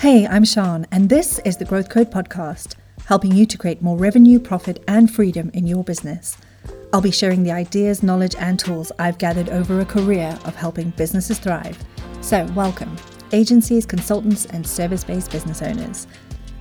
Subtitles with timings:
[0.00, 2.74] Hey, I'm Sean, and this is the Growth Code Podcast,
[3.06, 6.36] helping you to create more revenue, profit, and freedom in your business.
[6.92, 10.90] I'll be sharing the ideas, knowledge, and tools I've gathered over a career of helping
[10.90, 11.82] businesses thrive.
[12.20, 12.94] So, welcome,
[13.32, 16.06] agencies, consultants, and service based business owners.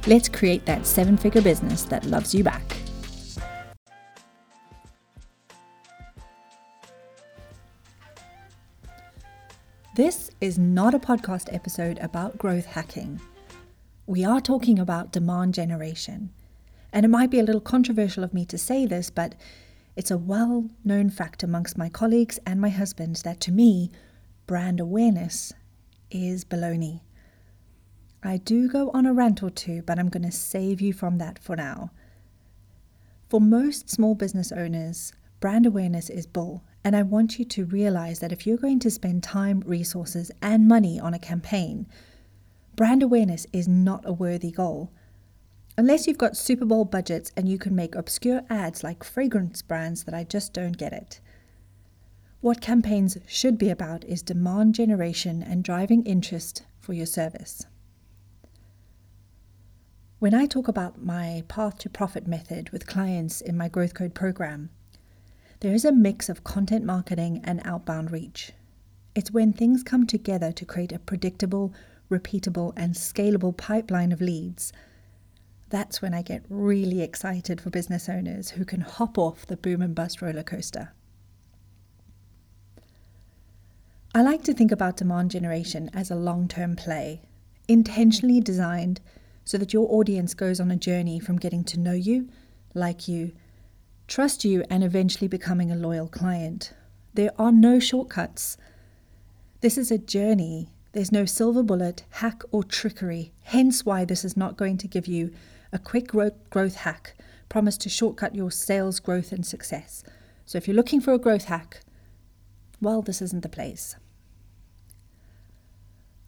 [0.08, 2.78] Let's create that seven figure business that loves you back.
[9.96, 13.22] This is not a podcast episode about growth hacking.
[14.06, 16.32] We are talking about demand generation.
[16.92, 19.36] And it might be a little controversial of me to say this, but
[19.96, 23.90] it's a well known fact amongst my colleagues and my husband that to me,
[24.48, 25.54] brand awareness
[26.12, 27.00] is baloney.
[28.22, 31.20] I do go on a rant or two, but I'm going to save you from
[31.20, 31.92] that for now.
[33.30, 38.20] For most small business owners, brand awareness is bull and I want you to realize
[38.20, 41.88] that if you're going to spend time, resources, and money on a campaign,
[42.76, 44.92] brand awareness is not a worthy goal.
[45.80, 50.04] Unless you've got Super Bowl budgets and you can make obscure ads like fragrance brands
[50.04, 51.20] that I just don't get it.
[52.40, 57.66] What campaigns should be about is demand generation and driving interest for your service.
[60.20, 64.14] When I talk about my path to profit method with clients in my Growth Code
[64.14, 64.70] program,
[65.60, 68.52] there is a mix of content marketing and outbound reach.
[69.16, 71.74] It's when things come together to create a predictable,
[72.12, 74.74] repeatable, and scalable pipeline of leads.
[75.70, 79.82] That's when I get really excited for business owners who can hop off the boom
[79.82, 80.92] and bust roller coaster.
[84.14, 87.22] I like to think about demand generation as a long term play,
[87.68, 89.02] intentionally designed
[89.44, 92.30] so that your audience goes on a journey from getting to know you,
[92.74, 93.32] like you,
[94.08, 96.74] trust you, and eventually becoming a loyal client.
[97.14, 98.58] There are no shortcuts.
[99.62, 100.70] This is a journey.
[100.92, 103.32] There's no silver bullet, hack, or trickery.
[103.44, 105.34] Hence, why this is not going to give you
[105.72, 107.16] a quick growth hack
[107.50, 110.04] promised to shortcut your sales growth and success.
[110.46, 111.82] So, if you're looking for a growth hack,
[112.82, 113.96] well, this isn't the place.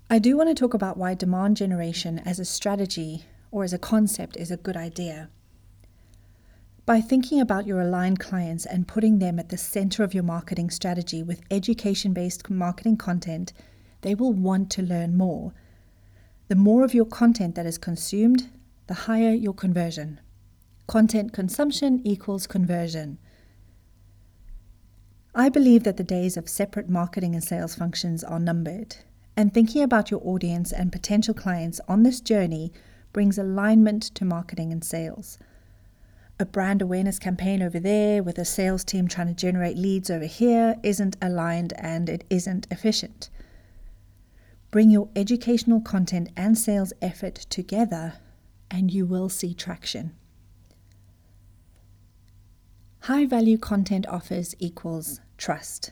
[0.10, 3.78] I do want to talk about why demand generation as a strategy or as a
[3.78, 5.30] concept is a good idea.
[6.88, 10.70] By thinking about your aligned clients and putting them at the center of your marketing
[10.70, 13.52] strategy with education based marketing content,
[14.04, 15.54] they will want to learn more.
[16.48, 18.50] The more of your content that is consumed,
[18.88, 20.22] the higher your conversion.
[20.88, 23.18] Content consumption equals conversion.
[25.36, 28.96] I believe that the days of separate marketing and sales functions are numbered,
[29.36, 32.72] and thinking about your audience and potential clients on this journey
[33.12, 35.38] brings alignment to marketing and sales
[36.40, 40.26] a brand awareness campaign over there with a sales team trying to generate leads over
[40.26, 43.30] here isn't aligned and it isn't efficient.
[44.70, 48.16] Bring your educational content and sales effort together
[48.70, 50.14] and you will see traction.
[53.02, 55.92] High value content offers equals trust.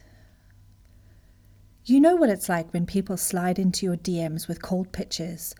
[1.86, 5.54] You know what it's like when people slide into your DMs with cold pitches.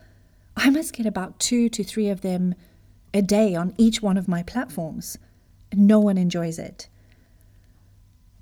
[0.56, 2.54] I must get about two to three of them
[3.16, 5.18] a day on each one of my platforms.
[5.74, 6.88] No one enjoys it.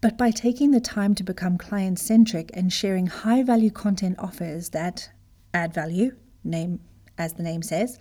[0.00, 4.70] But by taking the time to become client centric and sharing high value content offers
[4.70, 5.10] that
[5.54, 6.80] add value, name
[7.16, 7.98] as the name says,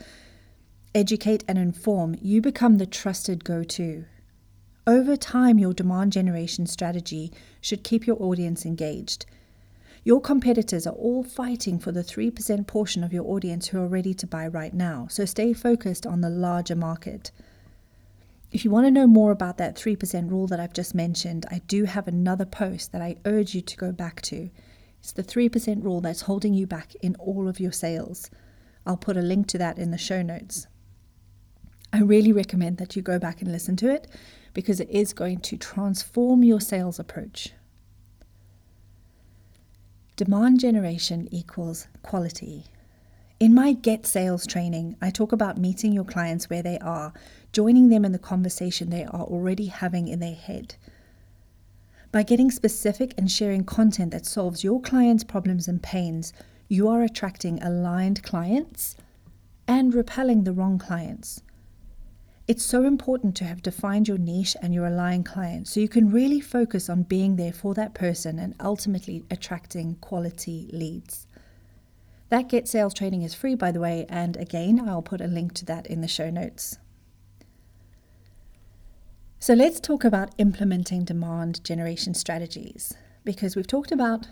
[0.95, 4.05] educate and inform, you become the trusted go to.
[4.87, 7.31] Over time, your demand generation strategy
[7.61, 9.25] should keep your audience engaged
[10.05, 14.13] your competitors are all fighting for the 3% portion of your audience who are ready
[14.15, 17.31] to buy right now, so stay focused on the larger market.
[18.51, 21.59] If you want to know more about that 3% rule that I've just mentioned, I
[21.67, 24.49] do have another post that I urge you to go back to.
[24.99, 28.29] It's the 3% rule that's holding you back in all of your sales.
[28.85, 30.67] I'll put a link to that in the show notes.
[31.93, 34.07] I really recommend that you go back and listen to it
[34.53, 37.53] because it is going to transform your sales approach.
[40.15, 42.65] Demand generation equals quality.
[43.39, 47.13] In my Get Sales training, I talk about meeting your clients where they are,
[47.51, 50.75] joining them in the conversation they are already having in their head.
[52.11, 56.31] By getting specific and sharing content that solves your clients' problems and pains,
[56.67, 58.95] you are attracting aligned clients
[59.67, 61.41] and repelling the wrong clients.
[62.45, 66.11] It's so important to have defined your niche and your aligned client so you can
[66.11, 71.25] really focus on being there for that person and ultimately attracting quality leads.
[72.27, 75.53] That Get Sales training is free, by the way, and again, I'll put a link
[75.53, 76.79] to that in the show notes.
[79.39, 82.93] So let's talk about implementing demand generation strategies.
[83.23, 84.27] Because we've talked about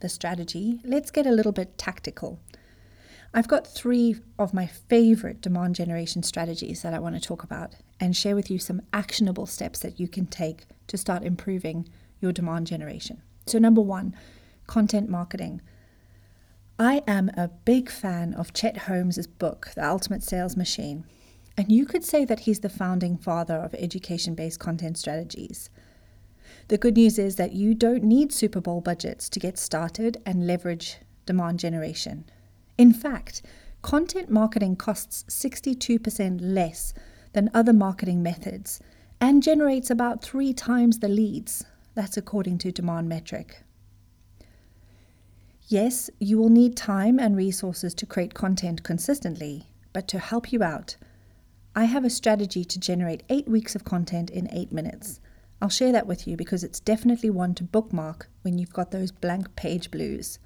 [0.00, 2.38] the strategy, let's get a little bit tactical.
[3.34, 7.74] I've got three of my favorite demand generation strategies that I want to talk about
[8.00, 11.88] and share with you some actionable steps that you can take to start improving
[12.20, 13.22] your demand generation.
[13.46, 14.14] So, number one,
[14.66, 15.60] content marketing.
[16.78, 21.04] I am a big fan of Chet Holmes's book, The Ultimate Sales Machine,
[21.56, 25.70] and you could say that he's the founding father of education based content strategies.
[26.68, 30.46] The good news is that you don't need Super Bowl budgets to get started and
[30.46, 32.24] leverage demand generation.
[32.78, 33.42] In fact,
[33.82, 36.92] content marketing costs 62% less
[37.32, 38.80] than other marketing methods
[39.20, 41.64] and generates about three times the leads.
[41.94, 43.62] That's according to Demand Metric.
[45.68, 50.62] Yes, you will need time and resources to create content consistently, but to help you
[50.62, 50.96] out,
[51.74, 55.20] I have a strategy to generate eight weeks of content in eight minutes.
[55.60, 59.10] I'll share that with you because it's definitely one to bookmark when you've got those
[59.10, 60.38] blank page blues.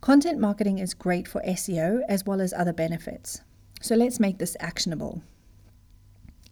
[0.00, 3.42] Content marketing is great for SEO as well as other benefits.
[3.80, 5.22] So let's make this actionable.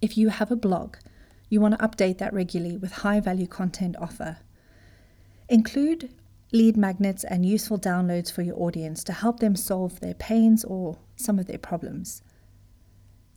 [0.02, 0.96] If you have a blog,
[1.48, 4.38] you want to update that regularly with high value content offer.
[5.48, 6.12] Include
[6.52, 10.98] lead magnets and useful downloads for your audience to help them solve their pains or
[11.14, 12.22] some of their problems.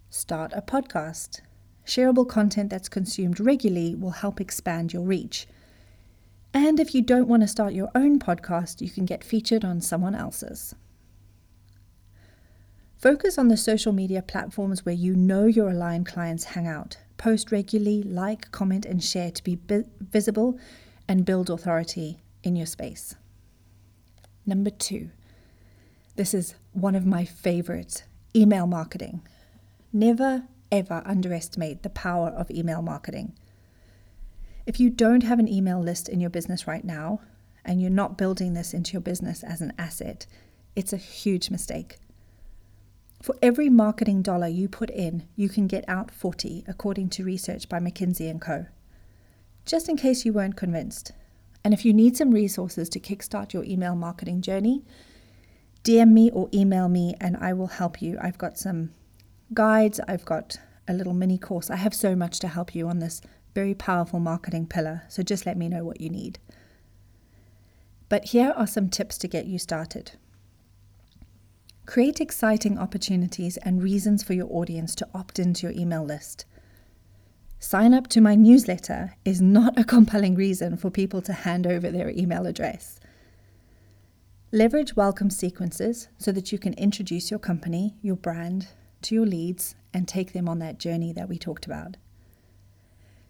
[0.10, 1.42] Start a podcast.
[1.86, 5.48] Shareable content that's consumed regularly will help expand your reach.
[6.54, 9.82] And if you don't want to start your own podcast, you can get featured on
[9.82, 10.74] someone else's.
[12.98, 16.98] Focus on the social media platforms where you know your aligned clients hang out.
[17.18, 19.60] Post regularly, like, comment, and share to be
[20.02, 20.60] visible
[21.08, 23.16] and build authority in your space.
[24.46, 25.12] Number two,
[26.16, 28.04] this is one of my favorites
[28.36, 29.22] email marketing.
[29.94, 33.34] Never, ever underestimate the power of email marketing.
[34.70, 37.22] If you don't have an email list in your business right now,
[37.66, 40.28] and you're not building this into your business as an asset,
[40.76, 41.98] it's a huge mistake.
[43.20, 47.68] For every marketing dollar you put in, you can get out 40, according to research
[47.68, 48.68] by McKinsey & Co.
[49.66, 51.14] Just in case you weren't convinced.
[51.64, 54.86] And if you need some resources to kickstart your email marketing journey,
[55.84, 58.20] DM me or email me and I will help you.
[58.22, 58.92] I've got some
[59.52, 60.58] guides, I've got
[60.88, 61.72] a little mini course.
[61.72, 63.20] I have so much to help you on this
[63.60, 66.40] very powerful marketing pillar, so just let me know what you need.
[68.08, 70.14] But here are some tips to get you started.
[71.86, 76.46] Create exciting opportunities and reasons for your audience to opt into your email list.
[77.60, 81.92] Sign up to my newsletter is not a compelling reason for people to hand over
[81.92, 82.98] their email address.
[84.54, 88.70] Leverage welcome sequences so that you can introduce your company, your brand,
[89.02, 91.98] to your leads and take them on that journey that we talked about.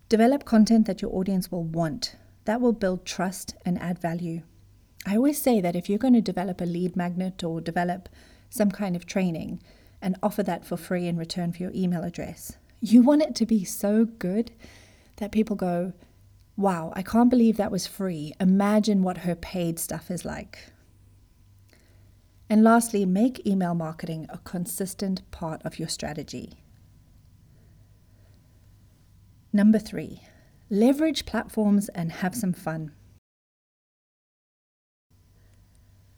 [0.10, 2.16] Develop content that your audience will want.
[2.46, 4.42] That will build trust and add value.
[5.06, 8.10] I always say that if you're going to develop a lead magnet or develop
[8.50, 9.62] some kind of training
[10.02, 13.46] and offer that for free in return for your email address, you want it to
[13.46, 14.52] be so good
[15.18, 15.94] that people go,
[16.58, 18.34] Wow, I can't believe that was free.
[18.40, 20.72] Imagine what her paid stuff is like.
[22.50, 26.64] And lastly, make email marketing a consistent part of your strategy.
[29.52, 30.22] Number three,
[30.70, 32.92] leverage platforms and have some fun.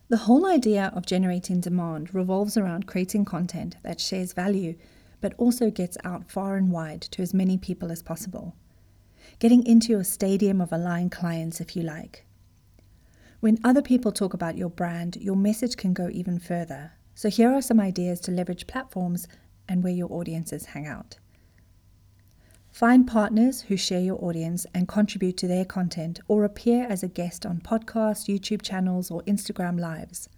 [0.09, 4.75] The whole idea of generating demand revolves around creating content that shares value
[5.21, 8.55] but also gets out far and wide to as many people as possible.
[9.39, 12.25] Getting into your stadium of aligned clients, if you like.
[13.39, 16.91] When other people talk about your brand, your message can go even further.
[17.15, 19.27] So, here are some ideas to leverage platforms
[19.69, 21.17] and where your audiences hang out.
[22.71, 27.09] Find partners who share your audience and contribute to their content or appear as a
[27.09, 30.29] guest on podcasts, YouTube channels, or Instagram lives.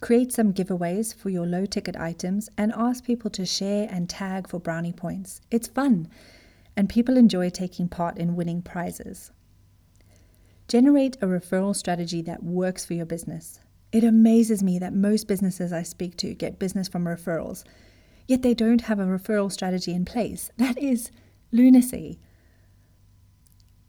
[0.00, 4.46] Create some giveaways for your low ticket items and ask people to share and tag
[4.46, 5.40] for brownie points.
[5.50, 6.06] It's fun,
[6.76, 9.32] and people enjoy taking part in winning prizes.
[10.68, 13.58] Generate a referral strategy that works for your business.
[13.90, 17.64] It amazes me that most businesses I speak to get business from referrals
[18.26, 20.50] yet they don't have a referral strategy in place.
[20.56, 21.10] That is
[21.52, 22.18] lunacy.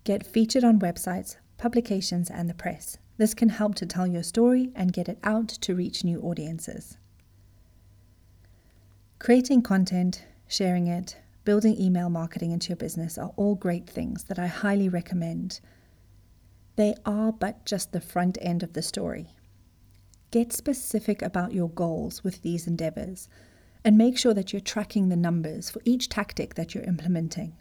[0.03, 2.97] Get featured on websites, publications, and the press.
[3.17, 6.97] This can help to tell your story and get it out to reach new audiences.
[9.19, 14.37] Creating content, sharing it, building email marketing into your business are all great things that
[14.37, 15.61] I highly recommend.
[16.75, 19.29] They are but just the front end of the story.
[20.31, 23.29] Get specific about your goals with these endeavors
[23.85, 27.55] and make sure that you're tracking the numbers for each tactic that you're implementing.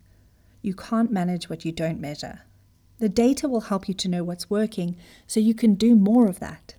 [0.63, 2.41] You can't manage what you don't measure.
[2.99, 6.41] The data will help you to know what's working so you can do more of
[6.41, 6.77] that.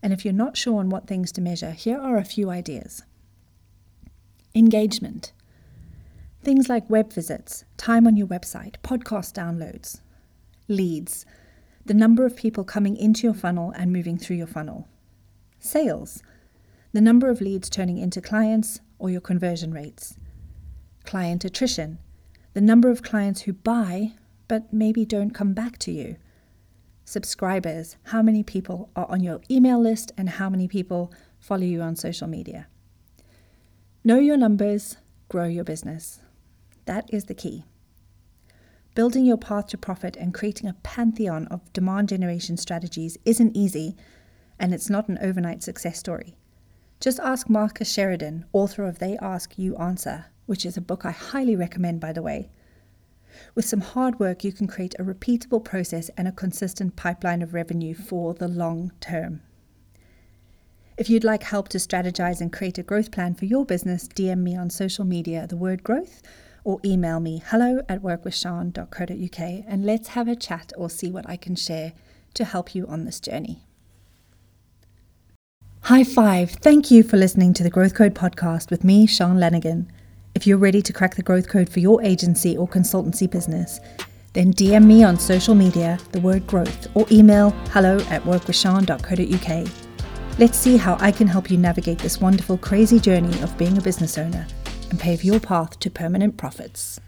[0.00, 3.02] And if you're not sure on what things to measure, here are a few ideas
[4.54, 5.32] engagement.
[6.42, 10.00] Things like web visits, time on your website, podcast downloads,
[10.68, 11.26] leads,
[11.84, 14.88] the number of people coming into your funnel and moving through your funnel,
[15.58, 16.22] sales,
[16.92, 20.16] the number of leads turning into clients or your conversion rates,
[21.04, 21.98] client attrition,
[22.52, 24.12] the number of clients who buy
[24.48, 26.16] but maybe don't come back to you,
[27.04, 31.80] subscribers, how many people are on your email list, and how many people follow you
[31.80, 32.66] on social media.
[34.02, 34.96] Know your numbers,
[35.28, 36.20] grow your business.
[36.86, 37.64] That is the key.
[38.96, 43.94] Building your path to profit and creating a pantheon of demand generation strategies isn't easy,
[44.58, 46.36] and it's not an overnight success story.
[47.00, 51.12] Just ask Marcus Sheridan, author of They Ask You Answer, which is a book I
[51.12, 52.50] highly recommend, by the way.
[53.54, 57.54] With some hard work, you can create a repeatable process and a consistent pipeline of
[57.54, 59.40] revenue for the long term.
[60.98, 64.40] If you'd like help to strategize and create a growth plan for your business, DM
[64.40, 66.20] me on social media the word growth
[66.64, 71.38] or email me hello at workwithshawn.co.uk and let's have a chat or see what I
[71.38, 71.94] can share
[72.34, 73.64] to help you on this journey.
[75.82, 76.50] High five.
[76.50, 79.90] Thank you for listening to the Growth Code podcast with me, Sean Lanigan.
[80.34, 83.80] If you're ready to crack the growth code for your agency or consultancy business,
[84.34, 90.38] then DM me on social media, the word growth, or email hello at workwithshawn.co.uk.
[90.38, 93.82] Let's see how I can help you navigate this wonderful, crazy journey of being a
[93.82, 94.46] business owner
[94.90, 97.00] and pave your path to permanent profits.